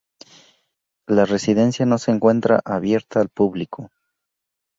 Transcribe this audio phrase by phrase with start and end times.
[1.07, 3.91] La residencia no se encuentra abierta al público.